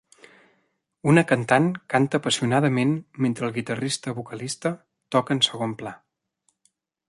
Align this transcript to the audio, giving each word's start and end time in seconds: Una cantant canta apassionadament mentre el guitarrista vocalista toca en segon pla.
Una 1.11 1.23
cantant 1.31 1.67
canta 1.95 2.21
apassionadament 2.21 2.95
mentre 3.27 3.47
el 3.49 3.55
guitarrista 3.61 4.17
vocalista 4.21 4.75
toca 5.17 5.39
en 5.41 5.47
segon 5.53 5.81
pla. 5.83 5.97